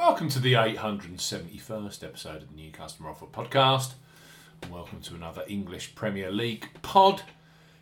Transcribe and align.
Welcome 0.00 0.30
to 0.30 0.38
the 0.38 0.54
871st 0.54 2.02
episode 2.02 2.42
of 2.42 2.48
the 2.48 2.56
New 2.56 2.72
Customer 2.72 3.10
Offer 3.10 3.26
Podcast. 3.26 3.92
Welcome 4.70 5.02
to 5.02 5.14
another 5.14 5.44
English 5.46 5.94
Premier 5.94 6.30
League 6.30 6.70
pod. 6.80 7.20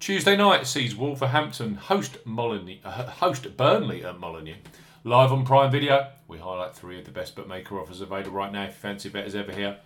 Tuesday 0.00 0.36
night 0.36 0.66
sees 0.66 0.96
Wolverhampton 0.96 1.76
host 1.76 2.18
Molyneux, 2.26 2.78
uh, 2.84 3.04
host 3.04 3.56
Burnley 3.56 4.04
at 4.04 4.18
Molyneux. 4.18 4.56
Live 5.04 5.30
on 5.30 5.46
Prime 5.46 5.70
Video, 5.70 6.08
we 6.26 6.38
highlight 6.38 6.74
three 6.74 6.98
of 6.98 7.04
the 7.04 7.12
best 7.12 7.36
bookmaker 7.36 7.78
offers 7.78 8.00
available 8.00 8.32
right 8.32 8.52
now. 8.52 8.64
If 8.64 8.70
you 8.70 8.80
fancy 8.80 9.08
betters 9.08 9.36
ever 9.36 9.52
here 9.52 9.76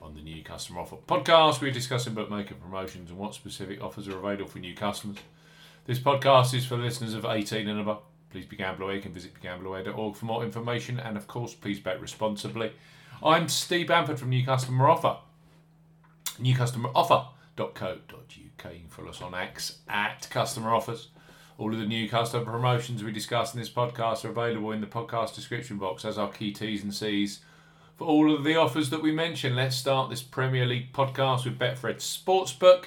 on 0.00 0.14
the 0.14 0.22
New 0.22 0.42
Customer 0.42 0.80
Offer 0.80 0.96
Podcast, 1.06 1.60
we're 1.60 1.70
discussing 1.70 2.14
bookmaker 2.14 2.54
promotions 2.54 3.10
and 3.10 3.18
what 3.18 3.34
specific 3.34 3.82
offers 3.82 4.08
are 4.08 4.16
available 4.16 4.46
for 4.46 4.58
new 4.58 4.74
customers. 4.74 5.18
This 5.84 5.98
podcast 5.98 6.54
is 6.54 6.64
for 6.64 6.78
listeners 6.78 7.12
of 7.12 7.26
18 7.26 7.68
and 7.68 7.78
above. 7.78 8.00
Please 8.34 8.46
be 8.46 8.56
gamble 8.56 8.82
aware. 8.82 8.96
You 8.96 9.00
can 9.00 9.12
visit 9.12 9.32
begambleaware.org 9.40 10.16
for 10.16 10.24
more 10.24 10.42
information. 10.42 10.98
And 10.98 11.16
of 11.16 11.28
course, 11.28 11.54
please 11.54 11.78
bet 11.78 12.00
responsibly. 12.00 12.72
I'm 13.22 13.48
Steve 13.48 13.86
Bamford 13.86 14.18
from 14.18 14.30
New 14.30 14.44
Customer 14.44 14.88
Offer. 14.88 15.18
NewCustomerOffer.co.uk. 16.42 18.72
Follow 18.88 19.08
us 19.08 19.22
on 19.22 19.36
X 19.36 19.78
at 19.88 20.28
Customer 20.30 20.74
Offers. 20.74 21.10
All 21.58 21.72
of 21.72 21.78
the 21.78 21.86
new 21.86 22.08
customer 22.08 22.44
promotions 22.44 23.04
we 23.04 23.12
discuss 23.12 23.54
in 23.54 23.60
this 23.60 23.70
podcast 23.70 24.24
are 24.24 24.30
available 24.30 24.72
in 24.72 24.80
the 24.80 24.88
podcast 24.88 25.36
description 25.36 25.78
box 25.78 26.04
as 26.04 26.18
our 26.18 26.32
key 26.32 26.50
T's 26.50 26.82
and 26.82 26.92
C's 26.92 27.38
for 27.94 28.08
all 28.08 28.34
of 28.34 28.42
the 28.42 28.56
offers 28.56 28.90
that 28.90 29.00
we 29.00 29.12
mention. 29.12 29.54
Let's 29.54 29.76
start 29.76 30.10
this 30.10 30.24
Premier 30.24 30.66
League 30.66 30.92
podcast 30.92 31.44
with 31.44 31.56
Betfred 31.56 31.98
Sportsbook. 31.98 32.86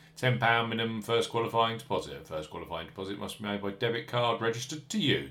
£10 0.17 0.69
minimum 0.69 1.01
first 1.01 1.29
qualifying 1.29 1.77
deposit. 1.77 2.27
First 2.27 2.49
qualifying 2.49 2.87
deposit 2.87 3.19
must 3.19 3.41
be 3.41 3.47
made 3.47 3.61
by 3.61 3.71
debit 3.71 4.07
card 4.07 4.41
registered 4.41 4.87
to 4.89 4.99
you. 4.99 5.29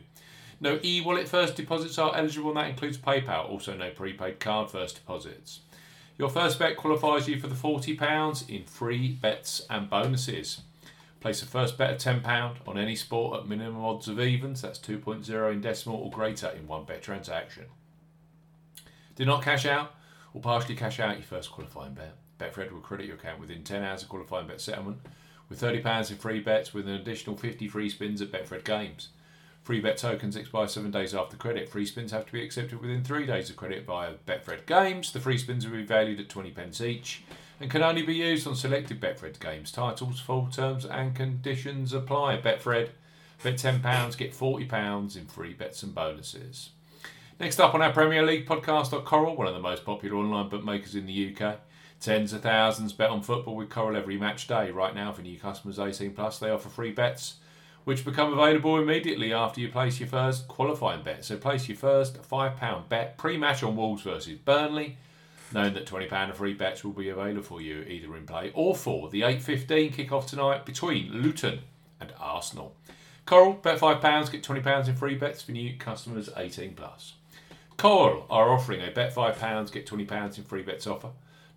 No 0.60 0.78
e 0.82 1.00
wallet 1.00 1.28
first 1.28 1.56
deposits 1.56 1.98
are 1.98 2.14
eligible, 2.14 2.50
and 2.50 2.58
that 2.58 2.70
includes 2.70 2.98
PayPal. 2.98 3.48
Also, 3.48 3.76
no 3.76 3.90
prepaid 3.90 4.40
card 4.40 4.70
first 4.70 4.96
deposits. 4.96 5.60
Your 6.18 6.28
first 6.28 6.58
bet 6.58 6.76
qualifies 6.76 7.28
you 7.28 7.40
for 7.40 7.46
the 7.46 7.54
£40 7.54 8.50
in 8.50 8.64
free 8.64 9.08
bets 9.08 9.62
and 9.70 9.88
bonuses. 9.88 10.60
Place 11.20 11.42
a 11.42 11.46
first 11.46 11.78
bet 11.78 11.92
of 12.06 12.22
£10 12.22 12.56
on 12.66 12.76
any 12.76 12.94
sport 12.94 13.40
at 13.40 13.48
minimum 13.48 13.82
odds 13.82 14.06
of 14.06 14.20
evens, 14.20 14.60
that's 14.60 14.78
2.0 14.78 15.52
in 15.52 15.60
decimal 15.62 15.96
or 15.96 16.10
greater 16.10 16.48
in 16.48 16.66
one 16.66 16.84
bet 16.84 17.02
transaction. 17.02 17.64
Do 19.16 19.24
not 19.24 19.42
cash 19.42 19.64
out 19.64 19.94
or 20.34 20.42
partially 20.42 20.76
cash 20.76 21.00
out 21.00 21.16
your 21.16 21.22
first 21.22 21.50
qualifying 21.50 21.94
bet. 21.94 22.16
Betfred 22.40 22.72
will 22.72 22.80
credit 22.80 23.06
your 23.06 23.16
account 23.16 23.38
within 23.38 23.62
10 23.62 23.82
hours 23.82 24.02
of 24.02 24.08
qualifying 24.08 24.46
bet 24.48 24.60
settlement 24.60 24.98
with 25.48 25.60
£30 25.60 26.10
in 26.10 26.16
free 26.16 26.40
bets 26.40 26.72
with 26.72 26.88
an 26.88 26.94
additional 26.94 27.36
50 27.36 27.68
free 27.68 27.90
spins 27.90 28.22
at 28.22 28.32
Betfred 28.32 28.64
Games. 28.64 29.08
Free 29.62 29.80
bet 29.80 29.98
tokens 29.98 30.36
expire 30.36 30.68
seven 30.68 30.90
days 30.90 31.14
after 31.14 31.36
credit. 31.36 31.68
Free 31.68 31.84
spins 31.84 32.12
have 32.12 32.24
to 32.26 32.32
be 32.32 32.42
accepted 32.42 32.80
within 32.80 33.04
three 33.04 33.26
days 33.26 33.50
of 33.50 33.56
credit 33.56 33.84
via 33.84 34.14
Betfred 34.26 34.64
Games. 34.64 35.12
The 35.12 35.20
free 35.20 35.36
spins 35.36 35.66
will 35.66 35.76
be 35.76 35.84
valued 35.84 36.18
at 36.18 36.28
20 36.28 36.50
pence 36.52 36.80
each 36.80 37.22
and 37.60 37.70
can 37.70 37.82
only 37.82 38.02
be 38.02 38.14
used 38.14 38.46
on 38.46 38.56
selected 38.56 39.00
Betfred 39.00 39.38
Games 39.38 39.70
titles. 39.70 40.18
Full 40.18 40.46
terms 40.46 40.86
and 40.86 41.14
conditions 41.14 41.92
apply. 41.92 42.34
At 42.34 42.42
Betfred, 42.42 42.90
bet 43.42 43.54
£10, 43.54 44.16
get 44.16 44.32
£40 44.32 45.16
in 45.16 45.26
free 45.26 45.52
bets 45.52 45.82
and 45.82 45.94
bonuses. 45.94 46.70
Next 47.38 47.60
up 47.60 47.74
on 47.74 47.82
our 47.82 47.92
Premier 47.92 48.22
League 48.22 48.46
podcast 48.46 49.04
Coral, 49.04 49.36
one 49.36 49.46
of 49.46 49.54
the 49.54 49.60
most 49.60 49.84
popular 49.84 50.16
online 50.16 50.48
bookmakers 50.48 50.94
in 50.94 51.06
the 51.06 51.34
UK. 51.34 51.58
Tens 52.00 52.32
of 52.32 52.42
thousands 52.42 52.94
bet 52.94 53.10
on 53.10 53.22
football 53.22 53.56
with 53.56 53.68
Coral 53.68 53.96
every 53.96 54.16
match 54.16 54.46
day. 54.46 54.70
Right 54.70 54.94
now, 54.94 55.12
for 55.12 55.20
new 55.20 55.38
customers 55.38 55.78
18 55.78 56.12
plus, 56.12 56.38
they 56.38 56.50
offer 56.50 56.70
free 56.70 56.92
bets 56.92 57.34
which 57.84 58.04
become 58.04 58.32
available 58.32 58.78
immediately 58.78 59.32
after 59.32 59.60
you 59.60 59.68
place 59.68 60.00
your 60.00 60.08
first 60.08 60.46
qualifying 60.48 61.02
bet. 61.02 61.24
So 61.24 61.36
place 61.36 61.68
your 61.68 61.76
first 61.76 62.22
£5 62.22 62.88
bet 62.88 63.18
pre-match 63.18 63.62
on 63.62 63.76
Wolves 63.76 64.02
versus 64.02 64.38
Burnley, 64.38 64.96
knowing 65.52 65.74
that 65.74 65.86
£20 65.86 66.30
of 66.30 66.36
free 66.36 66.54
bets 66.54 66.84
will 66.84 66.92
be 66.92 67.08
available 67.08 67.42
for 67.42 67.60
you 67.60 67.80
either 67.82 68.16
in 68.16 68.26
play 68.26 68.52
or 68.54 68.74
for 68.74 69.08
the 69.08 69.22
8.15 69.22 69.92
kick-off 69.92 70.26
tonight 70.26 70.66
between 70.66 71.12
Luton 71.12 71.60
and 72.00 72.12
Arsenal. 72.18 72.76
Coral, 73.26 73.54
bet 73.54 73.78
£5, 73.78 74.30
get 74.30 74.42
£20 74.42 74.88
in 74.88 74.96
free 74.96 75.14
bets 75.14 75.42
for 75.42 75.52
new 75.52 75.76
customers 75.76 76.28
18 76.36 76.74
plus. 76.74 77.14
Coral 77.76 78.26
are 78.28 78.50
offering 78.50 78.82
a 78.82 78.90
bet 78.90 79.14
£5, 79.14 79.72
get 79.72 79.86
£20 79.86 80.38
in 80.38 80.44
free 80.44 80.62
bets 80.62 80.86
offer. 80.86 81.10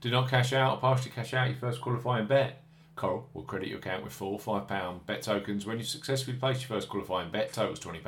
Do 0.00 0.10
not 0.10 0.28
cash 0.28 0.52
out 0.52 0.74
or 0.74 0.80
partially 0.80 1.10
cash 1.10 1.34
out 1.34 1.48
your 1.48 1.56
first 1.56 1.80
qualifying 1.80 2.26
bet. 2.26 2.62
Coral 2.94 3.28
will 3.34 3.42
credit 3.42 3.68
your 3.68 3.78
account 3.78 4.04
with 4.04 4.12
four 4.12 4.38
£5 4.38 5.06
bet 5.06 5.22
tokens 5.22 5.66
when 5.66 5.78
you 5.78 5.84
successfully 5.84 6.36
place 6.36 6.60
your 6.60 6.68
first 6.68 6.88
qualifying 6.88 7.30
bet, 7.30 7.52
totals 7.52 7.80
£20. 7.80 8.00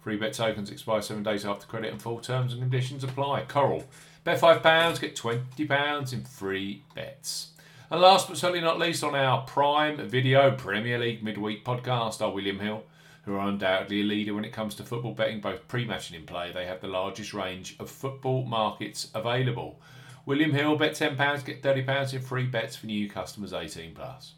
Free 0.00 0.16
bet 0.16 0.32
tokens 0.32 0.70
expire 0.70 1.02
seven 1.02 1.22
days 1.22 1.44
after 1.44 1.66
credit 1.66 1.92
and 1.92 2.00
full 2.00 2.20
terms 2.20 2.52
and 2.52 2.62
conditions 2.62 3.04
apply. 3.04 3.42
Coral, 3.42 3.84
bet 4.24 4.40
£5, 4.40 5.00
get 5.00 5.16
£20 5.16 6.12
in 6.12 6.24
free 6.24 6.82
bets. 6.94 7.50
And 7.90 8.00
last 8.00 8.28
but 8.28 8.38
certainly 8.38 8.60
not 8.60 8.78
least, 8.78 9.02
on 9.02 9.16
our 9.16 9.42
Prime 9.42 9.96
Video 10.08 10.52
Premier 10.52 10.98
League 10.98 11.24
midweek 11.24 11.64
podcast 11.64 12.20
are 12.20 12.32
William 12.32 12.60
Hill, 12.60 12.84
who 13.24 13.34
are 13.34 13.48
undoubtedly 13.48 14.02
a 14.02 14.04
leader 14.04 14.32
when 14.32 14.44
it 14.44 14.52
comes 14.52 14.76
to 14.76 14.84
football 14.84 15.12
betting, 15.12 15.40
both 15.40 15.66
pre 15.66 15.84
match 15.84 16.08
and 16.10 16.20
in 16.20 16.24
play. 16.24 16.52
They 16.52 16.66
have 16.66 16.80
the 16.80 16.86
largest 16.86 17.34
range 17.34 17.74
of 17.80 17.90
football 17.90 18.44
markets 18.44 19.10
available. 19.12 19.80
William 20.26 20.52
Hill, 20.52 20.76
bet 20.76 20.92
£10, 20.92 21.44
get 21.44 21.62
£30 21.62 22.14
in 22.14 22.20
free 22.20 22.46
bets 22.46 22.76
for 22.76 22.86
new 22.86 23.08
customers 23.08 23.52
18 23.52 23.94
plus. 23.94 24.34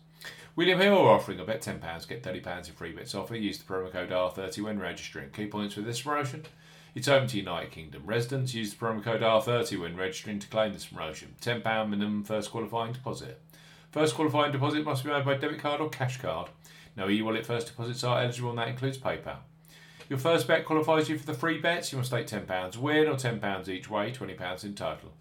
William 0.55 0.79
Hill 0.79 0.97
are 0.97 1.11
offering 1.11 1.41
a 1.41 1.45
bet 1.45 1.63
£10, 1.63 2.09
get 2.09 2.23
£30 2.23 2.69
in 2.69 2.75
free 2.75 2.93
bets 2.93 3.15
offer. 3.15 3.35
Use 3.35 3.59
the 3.59 3.65
promo 3.65 3.91
code 3.91 4.11
R30 4.11 4.63
when 4.63 4.79
registering. 4.79 5.31
Key 5.31 5.47
points 5.47 5.75
for 5.75 5.81
this 5.81 6.03
promotion. 6.03 6.45
It's 6.95 7.09
open 7.09 7.27
to 7.29 7.39
United 7.39 7.71
Kingdom 7.71 8.03
residents. 8.05 8.55
Use 8.55 8.73
the 8.73 8.85
promo 8.85 9.03
code 9.03 9.23
R30 9.23 9.81
when 9.81 9.97
registering 9.97 10.39
to 10.39 10.47
claim 10.49 10.73
this 10.73 10.87
promotion. 10.87 11.35
£10 11.41 11.65
minimum 11.89 12.23
first 12.23 12.51
qualifying 12.51 12.93
deposit. 12.93 13.41
First 13.91 14.15
qualifying 14.15 14.53
deposit 14.53 14.85
must 14.85 15.05
be 15.05 15.11
made 15.11 15.25
by 15.25 15.37
debit 15.37 15.59
card 15.59 15.81
or 15.81 15.89
cash 15.89 16.21
card. 16.21 16.49
No 16.97 17.09
e 17.09 17.23
wallet 17.23 17.47
first 17.47 17.67
deposits 17.67 18.05
are 18.05 18.23
eligible, 18.23 18.51
and 18.51 18.59
that 18.59 18.69
includes 18.69 18.99
PayPal. 18.99 19.39
Your 20.09 20.19
first 20.19 20.47
bet 20.47 20.67
qualifies 20.67 21.09
you 21.09 21.19
for 21.19 21.27
the 21.27 21.35
free 21.35 21.59
bets. 21.59 21.91
You 21.91 21.99
must 21.99 22.11
stake 22.11 22.27
£10 22.27 22.77
win 22.77 23.09
or 23.09 23.15
£10 23.15 23.69
each 23.69 23.91
way, 23.91 24.13
£20 24.13 24.65
in 24.65 24.75
total 24.75 25.13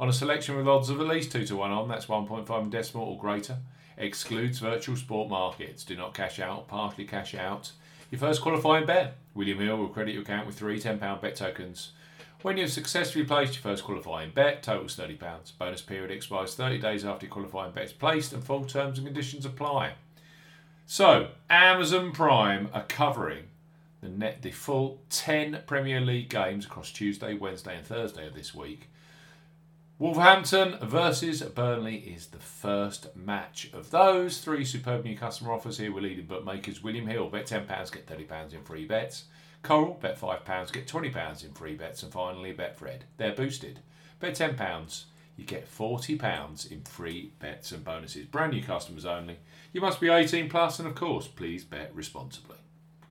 on 0.00 0.08
a 0.08 0.12
selection 0.14 0.56
with 0.56 0.66
odds 0.66 0.88
of 0.88 0.98
at 0.98 1.06
least 1.06 1.30
2 1.30 1.44
to 1.44 1.56
1 1.56 1.70
on, 1.70 1.86
that's 1.86 2.06
1.5 2.06 2.62
in 2.62 2.70
decimal 2.70 3.04
or 3.04 3.18
greater. 3.18 3.58
Excludes 3.98 4.58
virtual 4.58 4.96
sport 4.96 5.28
markets. 5.28 5.84
Do 5.84 5.94
not 5.94 6.14
cash 6.14 6.40
out, 6.40 6.66
partially 6.68 7.04
cash 7.04 7.34
out. 7.34 7.72
Your 8.10 8.18
first 8.18 8.40
qualifying 8.40 8.86
bet. 8.86 9.18
William 9.34 9.58
Hill 9.58 9.76
will 9.76 9.88
credit 9.88 10.14
your 10.14 10.22
account 10.22 10.46
with 10.46 10.56
three 10.56 10.80
£10 10.80 11.20
bet 11.20 11.36
tokens. 11.36 11.92
When 12.40 12.56
you've 12.56 12.72
successfully 12.72 13.26
placed 13.26 13.52
your 13.52 13.62
first 13.62 13.84
qualifying 13.84 14.30
bet, 14.30 14.62
totals 14.62 14.96
£30. 14.96 15.18
Bonus 15.58 15.82
period 15.82 16.10
expires 16.10 16.54
30 16.54 16.78
days 16.78 17.04
after 17.04 17.26
your 17.26 17.32
qualifying 17.32 17.72
bet 17.72 17.84
is 17.84 17.92
placed 17.92 18.32
and 18.32 18.42
full 18.42 18.64
terms 18.64 18.96
and 18.96 19.06
conditions 19.06 19.44
apply. 19.44 19.92
So, 20.86 21.28
Amazon 21.50 22.12
Prime 22.12 22.70
are 22.72 22.86
covering 22.88 23.44
the 24.00 24.08
net 24.08 24.40
the 24.40 24.50
full 24.50 25.02
10 25.10 25.64
Premier 25.66 26.00
League 26.00 26.30
games 26.30 26.64
across 26.64 26.90
Tuesday, 26.90 27.34
Wednesday 27.34 27.76
and 27.76 27.84
Thursday 27.84 28.26
of 28.26 28.34
this 28.34 28.54
week 28.54 28.88
Wolverhampton 30.00 30.78
versus 30.80 31.42
Burnley 31.42 31.96
is 31.96 32.28
the 32.28 32.38
first 32.38 33.14
match 33.14 33.68
of 33.74 33.90
those. 33.90 34.38
Three 34.38 34.64
superb 34.64 35.04
new 35.04 35.14
customer 35.14 35.52
offers 35.52 35.76
here. 35.76 35.92
We're 35.92 36.00
leading 36.00 36.24
bookmakers. 36.24 36.82
William 36.82 37.06
Hill, 37.06 37.28
bet 37.28 37.46
£10, 37.46 37.68
get 37.92 38.06
£30 38.06 38.54
in 38.54 38.62
free 38.62 38.86
bets. 38.86 39.24
Coral, 39.62 39.98
bet 40.00 40.18
£5, 40.18 40.72
get 40.72 40.88
£20 40.88 41.44
in 41.44 41.52
free 41.52 41.74
bets. 41.74 42.02
And 42.02 42.10
finally, 42.10 42.54
Betfred. 42.54 43.00
They're 43.18 43.34
boosted. 43.34 43.80
Bet 44.20 44.36
£10, 44.36 45.04
you 45.36 45.44
get 45.44 45.70
£40 45.70 46.72
in 46.72 46.80
free 46.80 47.32
bets 47.38 47.70
and 47.70 47.84
bonuses. 47.84 48.24
Brand 48.24 48.54
new 48.54 48.62
customers 48.62 49.04
only. 49.04 49.36
You 49.74 49.82
must 49.82 50.00
be 50.00 50.08
18 50.08 50.48
plus, 50.48 50.78
and 50.78 50.88
of 50.88 50.94
course, 50.94 51.26
please 51.28 51.62
bet 51.62 51.94
responsibly. 51.94 52.56